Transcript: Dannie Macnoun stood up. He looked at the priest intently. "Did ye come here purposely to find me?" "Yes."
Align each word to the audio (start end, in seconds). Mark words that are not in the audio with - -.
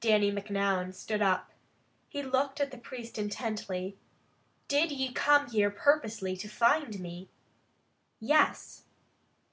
Dannie 0.00 0.30
Macnoun 0.30 0.92
stood 0.94 1.20
up. 1.20 1.50
He 2.08 2.22
looked 2.22 2.60
at 2.60 2.70
the 2.70 2.78
priest 2.78 3.18
intently. 3.18 3.96
"Did 4.68 4.92
ye 4.92 5.12
come 5.12 5.50
here 5.50 5.70
purposely 5.72 6.36
to 6.36 6.48
find 6.48 7.00
me?" 7.00 7.28
"Yes." 8.20 8.84